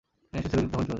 হ্যাঁ, 0.31 0.41
এসেছিল 0.41 0.59
কিন্তু 0.61 0.69
তখনই 0.71 0.71
চলে 0.79 0.85
যায়। 0.85 0.89